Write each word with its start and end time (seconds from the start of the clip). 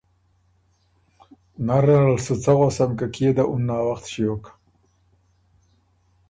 نرنرل 1.65 2.17
سُو 2.25 2.33
څۀ 2.43 2.51
غؤسم 2.57 2.91
که 2.99 3.05
کيې 3.13 3.29
ده 3.35 3.43
اُن 3.51 3.61
ناوخت 3.69 4.05
ݭیوک؟ 4.11 4.43